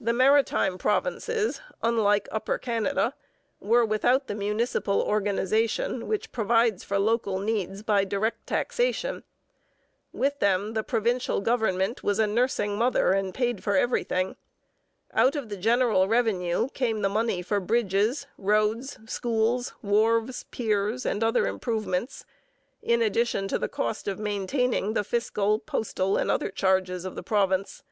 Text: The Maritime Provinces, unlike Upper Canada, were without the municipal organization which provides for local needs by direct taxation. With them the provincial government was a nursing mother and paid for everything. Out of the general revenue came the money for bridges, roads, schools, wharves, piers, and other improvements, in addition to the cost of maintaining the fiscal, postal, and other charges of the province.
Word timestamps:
The 0.00 0.12
Maritime 0.12 0.78
Provinces, 0.78 1.60
unlike 1.80 2.28
Upper 2.32 2.58
Canada, 2.58 3.14
were 3.60 3.84
without 3.86 4.26
the 4.26 4.34
municipal 4.34 5.00
organization 5.00 6.08
which 6.08 6.32
provides 6.32 6.82
for 6.82 6.98
local 6.98 7.38
needs 7.38 7.84
by 7.84 8.02
direct 8.04 8.48
taxation. 8.48 9.22
With 10.12 10.40
them 10.40 10.72
the 10.72 10.82
provincial 10.82 11.40
government 11.40 12.02
was 12.02 12.18
a 12.18 12.26
nursing 12.26 12.76
mother 12.78 13.12
and 13.12 13.32
paid 13.32 13.62
for 13.62 13.76
everything. 13.76 14.34
Out 15.14 15.36
of 15.36 15.50
the 15.50 15.56
general 15.56 16.08
revenue 16.08 16.68
came 16.70 17.02
the 17.02 17.08
money 17.08 17.40
for 17.40 17.60
bridges, 17.60 18.26
roads, 18.36 18.98
schools, 19.06 19.72
wharves, 19.84 20.42
piers, 20.50 21.06
and 21.06 21.22
other 21.22 21.46
improvements, 21.46 22.24
in 22.82 23.00
addition 23.02 23.46
to 23.46 23.56
the 23.56 23.68
cost 23.68 24.08
of 24.08 24.18
maintaining 24.18 24.94
the 24.94 25.04
fiscal, 25.04 25.60
postal, 25.60 26.16
and 26.16 26.28
other 26.28 26.50
charges 26.50 27.04
of 27.04 27.14
the 27.14 27.22
province. 27.22 27.84